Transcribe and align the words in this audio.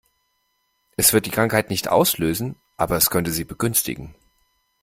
Es 0.97 1.13
wird 1.13 1.27
die 1.27 1.29
Krankheit 1.29 1.69
nicht 1.69 1.87
auslösen, 1.87 2.55
aber 2.75 2.97
es 2.97 3.11
könnte 3.11 3.29
sie 3.31 3.43
begünstigen. 3.43 4.15